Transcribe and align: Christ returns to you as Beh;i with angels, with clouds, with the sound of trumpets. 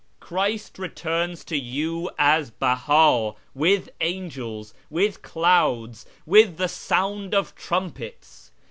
Christ 0.19 0.79
returns 0.79 1.43
to 1.45 1.55
you 1.55 2.09
as 2.17 2.49
Beh;i 2.49 3.35
with 3.53 3.89
angels, 4.01 4.73
with 4.89 5.21
clouds, 5.21 6.07
with 6.25 6.57
the 6.57 6.67
sound 6.67 7.35
of 7.35 7.53
trumpets. 7.53 8.49